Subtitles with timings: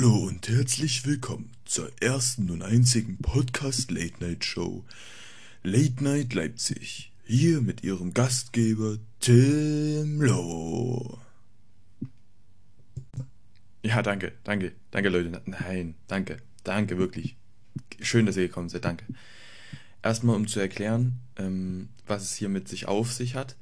[0.00, 4.82] Hallo und herzlich willkommen zur ersten und einzigen Podcast Late Night Show
[5.62, 7.12] Late Night Leipzig.
[7.26, 11.18] Hier mit ihrem Gastgeber Tim Loh.
[13.82, 15.42] Ja, danke, danke, danke Leute.
[15.44, 17.36] Nein, danke, danke wirklich.
[18.00, 19.04] Schön, dass ihr gekommen seid, danke.
[20.02, 23.54] Erstmal, um zu erklären, ähm, was es hier mit sich auf sich hat.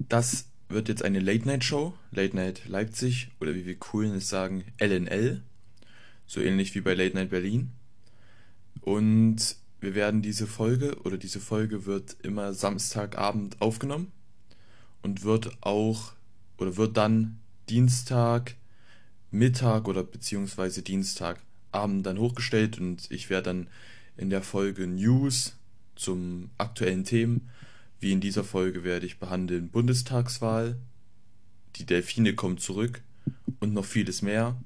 [0.00, 5.40] Das wird jetzt eine Late-Night-Show, Late Night Leipzig oder wie wir coolen es sagen, LNL,
[6.26, 7.70] so ähnlich wie bei Late Night Berlin.
[8.80, 14.12] Und wir werden diese Folge oder diese Folge wird immer Samstagabend aufgenommen
[15.02, 16.12] und wird auch
[16.58, 18.56] oder wird dann Dienstag
[19.30, 23.68] Mittag oder beziehungsweise Dienstagabend dann hochgestellt und ich werde dann
[24.16, 25.56] in der Folge News
[25.96, 27.50] zum aktuellen Themen
[28.00, 30.76] wie in dieser Folge werde ich behandeln Bundestagswahl,
[31.76, 33.02] die Delfine kommen zurück
[33.60, 34.56] und noch vieles mehr.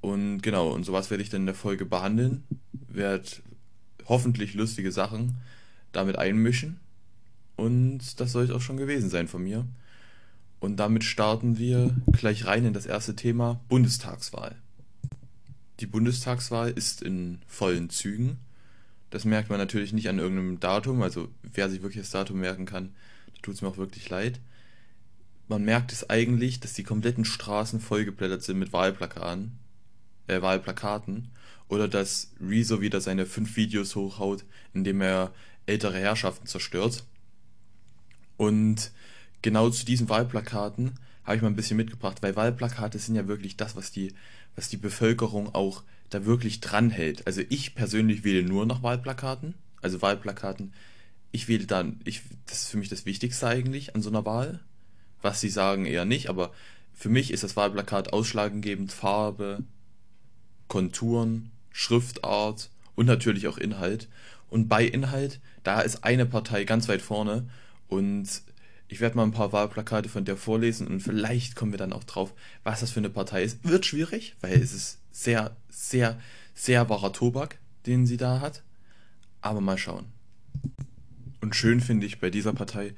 [0.00, 2.44] Und genau, und sowas werde ich dann in der Folge behandeln,
[2.88, 3.28] werde
[4.06, 5.36] hoffentlich lustige Sachen
[5.92, 6.78] damit einmischen.
[7.56, 9.66] Und das soll es auch schon gewesen sein von mir.
[10.60, 14.56] Und damit starten wir gleich rein in das erste Thema Bundestagswahl.
[15.80, 18.38] Die Bundestagswahl ist in vollen Zügen.
[19.16, 21.00] Das merkt man natürlich nicht an irgendeinem Datum.
[21.00, 22.94] Also wer sich wirklich das Datum merken kann,
[23.34, 24.40] da tut es mir auch wirklich leid.
[25.48, 29.58] Man merkt es eigentlich, dass die kompletten Straßen vollgeblättert sind mit Wahlplakaten,
[30.26, 31.30] äh, Wahlplakaten.
[31.68, 34.44] Oder dass Rezo wieder seine fünf Videos hochhaut,
[34.74, 35.32] indem er
[35.64, 37.02] ältere Herrschaften zerstört.
[38.36, 38.90] Und
[39.40, 40.92] genau zu diesen Wahlplakaten
[41.24, 44.12] habe ich mal ein bisschen mitgebracht, weil Wahlplakate sind ja wirklich das, was die,
[44.56, 47.26] was die Bevölkerung auch da wirklich dranhält.
[47.26, 50.72] Also ich persönlich wähle nur nach Wahlplakaten, also Wahlplakaten.
[51.32, 54.60] Ich wähle dann, ich, das ist für mich das Wichtigste eigentlich an so einer Wahl.
[55.22, 56.52] Was sie sagen eher nicht, aber
[56.94, 59.64] für mich ist das Wahlplakat ausschlaggebend Farbe,
[60.68, 64.08] Konturen, Schriftart und natürlich auch Inhalt.
[64.48, 67.48] Und bei Inhalt, da ist eine Partei ganz weit vorne
[67.88, 68.42] und
[68.88, 72.04] ich werde mal ein paar Wahlplakate von der vorlesen und vielleicht kommen wir dann auch
[72.04, 72.32] drauf,
[72.62, 73.64] was das für eine Partei ist.
[73.64, 76.18] Wird schwierig, weil es ist sehr, sehr,
[76.54, 78.62] sehr wahrer Tobak, den sie da hat.
[79.40, 80.06] Aber mal schauen.
[81.40, 82.94] Und schön finde ich bei dieser Partei,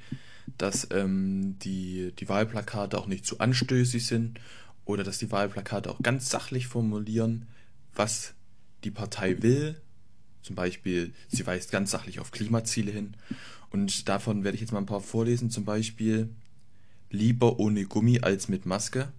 [0.57, 4.41] dass ähm, die, die Wahlplakate auch nicht zu anstößig sind
[4.85, 7.47] oder dass die Wahlplakate auch ganz sachlich formulieren,
[7.95, 8.35] was
[8.85, 9.81] die Partei will.
[10.49, 13.15] Zum Beispiel, sie weist ganz sachlich auf Klimaziele hin
[13.69, 15.51] und davon werde ich jetzt mal ein paar vorlesen.
[15.51, 16.31] Zum Beispiel
[17.11, 19.13] lieber ohne Gummi als mit Maske.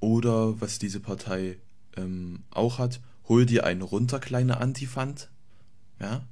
[0.00, 1.58] Oder was diese Partei
[1.96, 5.30] ähm, auch hat, hol dir einen runter, kleine Antifant.
[6.00, 6.26] Ja.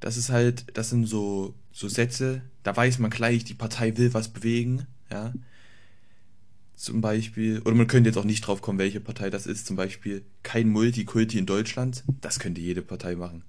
[0.00, 4.12] Das ist halt, das sind so, so Sätze, da weiß man gleich, die Partei will
[4.12, 4.88] was bewegen.
[5.08, 5.32] Ja.
[6.80, 9.66] Zum Beispiel, oder man könnte jetzt auch nicht drauf kommen, welche Partei das ist.
[9.66, 12.04] Zum Beispiel kein Multikulti in Deutschland.
[12.22, 13.44] Das könnte jede Partei machen.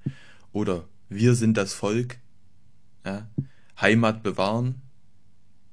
[0.51, 2.17] Oder wir sind das Volk,
[3.05, 3.29] ja,
[3.79, 4.81] Heimat bewahren,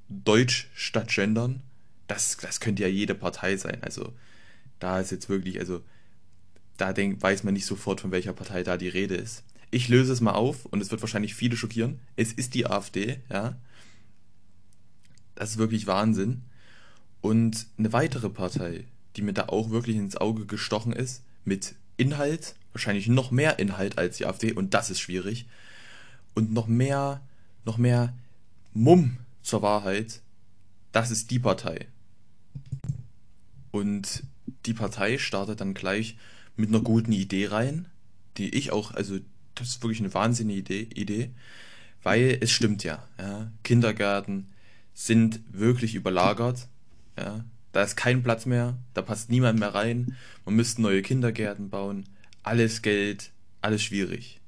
[0.09, 1.65] Deutsch statt gendern,
[2.07, 3.79] das, das könnte ja jede Partei sein.
[3.83, 4.13] Also
[4.79, 5.83] da ist jetzt wirklich, also
[6.77, 9.43] da denk, weiß man nicht sofort, von welcher Partei da die Rede ist.
[9.73, 11.99] Ich löse es mal auf und es wird wahrscheinlich viele schockieren.
[12.15, 13.57] Es ist die AfD, ja.
[15.35, 16.45] Das ist wirklich Wahnsinn.
[17.21, 18.85] Und eine weitere Partei,
[19.17, 23.99] die mir da auch wirklich ins Auge gestochen ist, mit Inhalt, wahrscheinlich noch mehr Inhalt
[23.99, 25.47] als die AfD und das ist schwierig.
[26.35, 27.21] Und noch mehr,
[27.65, 28.15] noch mehr
[28.73, 30.21] Mumm zur Wahrheit,
[30.93, 31.87] das ist die Partei.
[33.73, 34.23] Und
[34.67, 36.17] die Partei startet dann gleich
[36.57, 37.87] mit einer guten Idee rein,
[38.37, 39.19] die ich auch, also
[39.55, 41.31] das ist wirklich eine wahnsinnige Idee, Idee
[42.03, 44.47] weil es stimmt ja, ja, Kindergärten
[44.95, 46.69] sind wirklich überlagert,
[47.19, 51.71] ja, da ist kein Platz mehr, da passt niemand mehr rein, man müsste neue Kindergärten
[51.71, 52.05] bauen,
[52.43, 54.41] alles Geld, alles schwierig.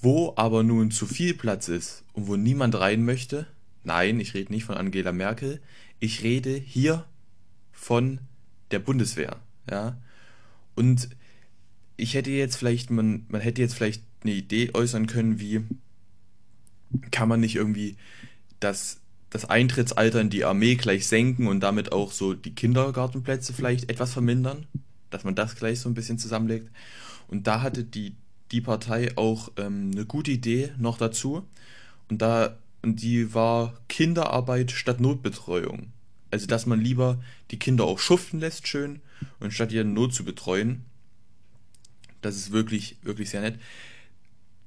[0.00, 3.46] Wo aber nun zu viel Platz ist und wo niemand rein möchte,
[3.84, 5.60] nein, ich rede nicht von Angela Merkel,
[6.00, 7.06] ich rede hier
[7.72, 8.18] von
[8.70, 9.40] der Bundeswehr,
[9.70, 9.96] ja.
[10.74, 11.08] Und
[11.96, 15.62] ich hätte jetzt vielleicht, man, man hätte jetzt vielleicht eine Idee äußern können, wie
[17.10, 17.96] kann man nicht irgendwie
[18.60, 19.00] das,
[19.34, 24.12] das Eintrittsalter in die Armee gleich senken und damit auch so die Kindergartenplätze vielleicht etwas
[24.12, 24.68] vermindern,
[25.10, 26.70] dass man das gleich so ein bisschen zusammenlegt.
[27.26, 28.14] Und da hatte die,
[28.52, 31.44] die Partei auch ähm, eine gute Idee noch dazu.
[32.08, 35.88] Und da, und die war Kinderarbeit statt Notbetreuung.
[36.30, 37.20] Also, dass man lieber
[37.50, 39.00] die Kinder auch schuften lässt, schön,
[39.40, 40.84] und statt ihre Not zu betreuen.
[42.22, 43.58] Das ist wirklich, wirklich sehr nett.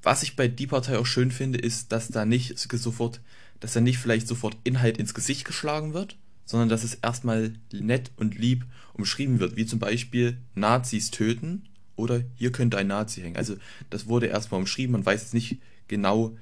[0.03, 3.21] Was ich bei die Partei auch schön finde, ist, dass da nicht sofort,
[3.59, 8.11] dass da nicht vielleicht sofort Inhalt ins Gesicht geschlagen wird, sondern dass es erstmal nett
[8.15, 13.35] und lieb umschrieben wird, wie zum Beispiel Nazis töten oder hier könnte ein Nazi hängen.
[13.35, 13.57] Also
[13.89, 16.37] das wurde erstmal umschrieben, man weiß jetzt nicht genau,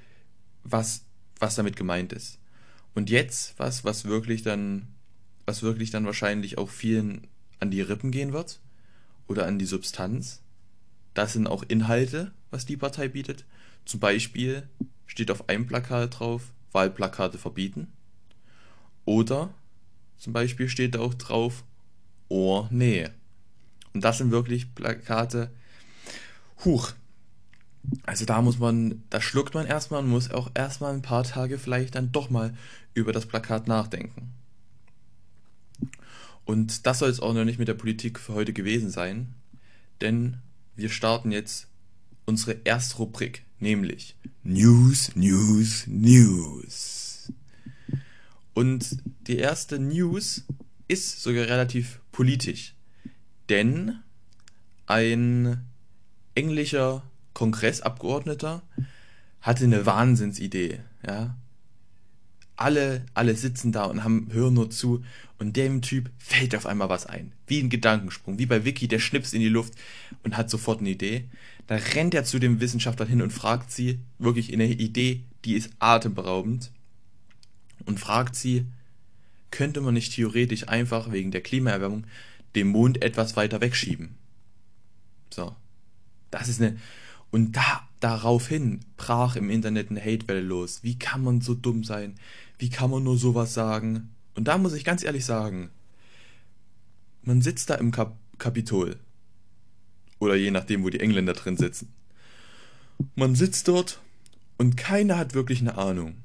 [0.62, 1.04] was,
[1.38, 2.38] was damit gemeint ist.
[2.94, 4.88] Und jetzt was, was wirklich dann,
[5.44, 7.26] was wirklich dann wahrscheinlich auch vielen
[7.58, 8.60] an die Rippen gehen wird
[9.26, 10.42] oder an die Substanz.
[11.14, 13.44] Das sind auch Inhalte, was die Partei bietet.
[13.84, 14.68] Zum Beispiel
[15.06, 17.92] steht auf einem Plakat drauf, Wahlplakate verbieten.
[19.04, 19.50] Oder
[20.18, 21.64] zum Beispiel steht da auch drauf,
[22.28, 23.08] Ohr, nee.
[23.94, 25.50] Und das sind wirklich Plakate,
[26.64, 26.92] huch.
[28.04, 31.58] Also da muss man, da schluckt man erstmal und muss auch erstmal ein paar Tage
[31.58, 32.52] vielleicht dann doch mal
[32.94, 34.32] über das Plakat nachdenken.
[36.44, 39.34] Und das soll es auch noch nicht mit der Politik für heute gewesen sein,
[40.00, 40.38] denn
[40.74, 41.68] wir starten jetzt
[42.24, 47.32] unsere erste Rubrik, nämlich News, News, News.
[48.54, 50.44] Und die erste News
[50.88, 52.74] ist sogar relativ politisch,
[53.48, 53.98] denn
[54.86, 55.64] ein
[56.34, 57.02] englischer
[57.34, 58.62] Kongressabgeordneter
[59.40, 61.36] hatte eine Wahnsinnsidee, ja.
[62.56, 65.04] Alle, alle sitzen da und haben, hören nur zu
[65.38, 67.32] und dem Typ fällt auf einmal was ein.
[67.46, 69.74] Wie ein Gedankensprung, wie bei Vicky, der schnippst in die Luft
[70.22, 71.24] und hat sofort eine Idee.
[71.66, 75.70] Da rennt er zu dem Wissenschaftler hin und fragt sie, wirklich eine Idee, die ist
[75.78, 76.70] atemberaubend,
[77.84, 78.66] und fragt sie,
[79.50, 82.04] könnte man nicht theoretisch einfach wegen der Klimaerwärmung
[82.54, 84.14] den Mond etwas weiter wegschieben?
[85.30, 85.54] So.
[86.30, 86.76] Das ist eine.
[87.30, 90.80] Und da, daraufhin brach im Internet eine Hatewelle los.
[90.82, 92.14] Wie kann man so dumm sein?
[92.58, 94.14] Wie kann man nur sowas sagen?
[94.34, 95.70] Und da muss ich ganz ehrlich sagen,
[97.22, 98.96] man sitzt da im Kap Kapitol.
[100.18, 101.92] Oder je nachdem, wo die Engländer drin sitzen.
[103.14, 104.00] Man sitzt dort
[104.58, 106.16] und keiner hat wirklich eine Ahnung.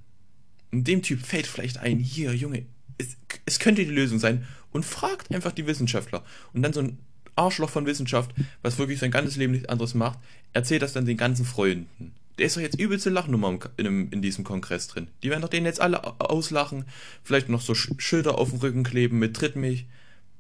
[0.72, 2.66] Und dem Typ fällt vielleicht ein, hier, Junge,
[2.98, 4.45] es, es könnte die Lösung sein.
[4.72, 6.24] Und fragt einfach die Wissenschaftler.
[6.54, 6.98] Und dann so ein
[7.36, 8.31] Arschloch von Wissenschaft,
[8.62, 10.19] was wirklich sein ganzes Leben nichts anderes macht,
[10.54, 12.13] erzählt das dann den ganzen Freunden.
[12.38, 15.07] Der ist doch jetzt übelste Lachnummer in, in, diesem Kongress drin.
[15.22, 16.86] Die werden doch den jetzt alle auslachen,
[17.24, 19.86] vielleicht noch so Schilder auf dem Rücken kleben mit Tritt mich.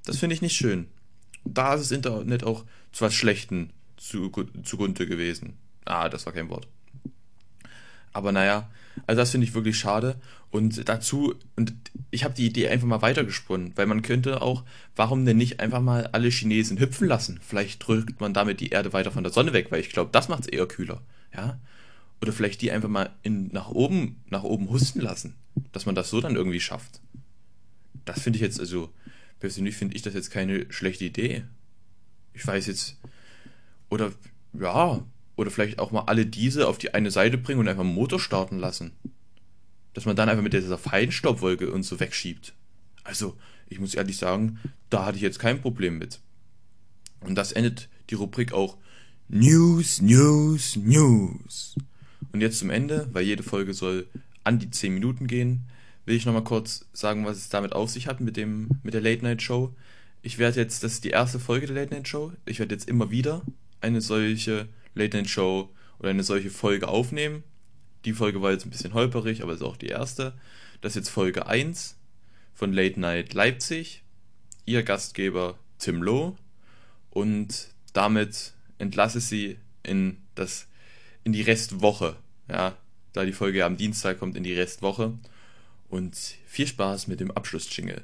[0.05, 0.87] Das finde ich nicht schön.
[1.43, 5.57] Da ist das Internet auch zu was Schlechten zugunte gewesen.
[5.85, 6.67] Ah, das war kein Wort.
[8.13, 8.69] Aber naja,
[9.07, 10.19] also das finde ich wirklich schade.
[10.49, 11.73] Und dazu, und
[12.09, 14.65] ich habe die Idee einfach mal weitergesponnen, weil man könnte auch,
[14.95, 17.39] warum denn nicht einfach mal alle Chinesen hüpfen lassen?
[17.41, 20.27] Vielleicht drückt man damit die Erde weiter von der Sonne weg, weil ich glaube, das
[20.27, 21.01] macht es eher kühler.
[21.33, 21.59] Ja?
[22.21, 25.35] Oder vielleicht die einfach mal in, nach oben, nach oben husten lassen,
[25.71, 27.01] dass man das so dann irgendwie schafft.
[28.05, 28.93] Das finde ich jetzt, also
[29.39, 31.43] persönlich finde ich das jetzt keine schlechte Idee.
[32.33, 32.97] Ich weiß jetzt,
[33.89, 34.13] oder
[34.53, 35.03] ja,
[35.35, 38.19] oder vielleicht auch mal alle diese auf die eine Seite bringen und einfach einen Motor
[38.19, 38.91] starten lassen.
[39.93, 42.53] Dass man dann einfach mit dieser Feinstaubwolke und so wegschiebt.
[43.03, 43.35] Also,
[43.67, 44.59] ich muss ehrlich sagen,
[44.89, 46.19] da hatte ich jetzt kein Problem mit.
[47.21, 48.77] Und das endet die Rubrik auch
[49.27, 51.75] News, News, News.
[52.31, 54.07] Und jetzt zum Ende, weil jede Folge soll
[54.43, 55.65] an die 10 Minuten gehen,
[56.05, 59.01] will ich nochmal kurz sagen, was es damit auf sich hat mit, dem, mit der
[59.01, 59.73] Late Night Show.
[60.21, 62.87] Ich werde jetzt, das ist die erste Folge der Late Night Show, ich werde jetzt
[62.87, 63.43] immer wieder
[63.81, 65.69] eine solche Late Night Show
[65.99, 67.43] oder eine solche Folge aufnehmen.
[68.05, 70.33] Die Folge war jetzt ein bisschen holperig, aber ist auch die erste.
[70.81, 71.95] Das ist jetzt Folge 1
[72.53, 74.03] von Late Night Leipzig.
[74.65, 76.35] Ihr Gastgeber Tim Loh.
[77.11, 80.67] Und damit entlasse sie in, das,
[81.23, 82.15] in die Restwoche.
[82.49, 82.77] Ja,
[83.13, 85.13] da die Folge am Dienstag kommt, in die Restwoche.
[85.89, 88.03] Und viel Spaß mit dem Abschlussjingle.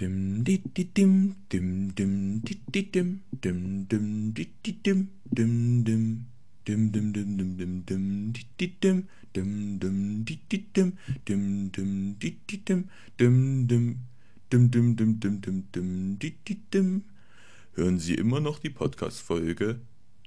[0.00, 5.84] Dim di di dim dim dim di di dim dim dim di di dim dim
[5.84, 6.26] dim
[6.66, 10.92] dim dim dim dim dim dim di di dim dim dim di di dim
[11.26, 13.98] dim dim di di dim dim dim
[14.50, 17.02] dim dim dim dim dim dim di di dim
[17.78, 19.78] Hören Sie immer noch die Podcast-Folge?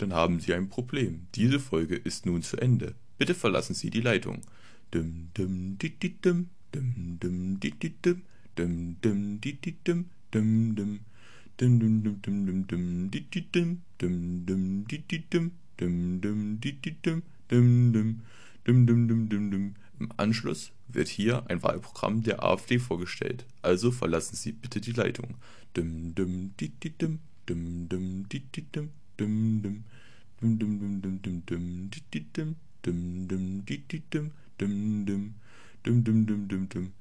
[0.01, 1.27] dann haben Sie ein Problem.
[1.36, 2.96] Diese Folge ist nun zu Ende.
[3.17, 4.41] Bitte verlassen Sie die Leitung.
[4.89, 8.15] Dum dum di di dum, dum dum di di dum,
[20.00, 23.46] Im Anschluss wird hier ein Wahlprogramm der AfD vorgestellt.
[23.62, 25.36] Also verlassen Sie bitte die Leitung.
[25.74, 29.84] Dum dum di di dum, dum dum di di dum dum dum
[30.39, 33.63] dum dum dum dum dum dum dum dum dum
[34.08, 35.34] dum dum dum
[35.84, 36.91] dum dum dum dum dum